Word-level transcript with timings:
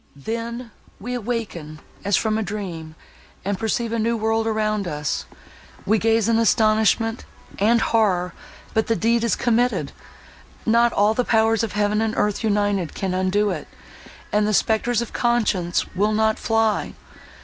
Then, 0.15 0.71
we 0.99 1.13
awaken 1.13 1.79
as 2.03 2.17
from 2.17 2.35
a 2.35 2.41
dream, 2.41 2.95
and 3.45 3.59
perceive 3.59 3.91
a 3.91 3.99
new 3.99 4.17
world 4.17 4.47
around 4.47 4.87
us—we 4.87 5.99
gaze 5.99 6.27
in 6.27 6.39
astonishment, 6.39 7.23
and 7.59 7.79
horror—but 7.79 8.87
the 8.87 8.95
deed 8.95 9.23
is 9.23 9.35
committed; 9.35 9.91
not 10.65 10.91
all 10.91 11.13
the 11.13 11.23
powers 11.23 11.61
of 11.61 11.73
heaven 11.73 12.01
and 12.01 12.15
earth 12.17 12.43
united 12.43 12.95
can 12.95 13.13
undo 13.13 13.51
it—and 13.51 14.47
the 14.47 14.55
spectres 14.55 15.03
of 15.03 15.13
conscience 15.13 15.85
will 15.93 16.13
not 16.13 16.39
fly! 16.39 16.95